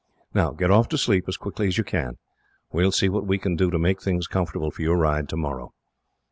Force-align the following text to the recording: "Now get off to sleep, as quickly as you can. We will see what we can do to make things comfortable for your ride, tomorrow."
"Now 0.33 0.49
get 0.49 0.71
off 0.71 0.87
to 0.87 0.97
sleep, 0.97 1.25
as 1.27 1.37
quickly 1.37 1.67
as 1.67 1.77
you 1.77 1.83
can. 1.83 2.17
We 2.71 2.83
will 2.83 2.91
see 2.91 3.07
what 3.07 3.27
we 3.27 3.37
can 3.37 3.55
do 3.55 3.69
to 3.69 3.77
make 3.77 4.01
things 4.01 4.25
comfortable 4.25 4.71
for 4.71 4.81
your 4.81 4.97
ride, 4.97 5.29
tomorrow." 5.29 5.73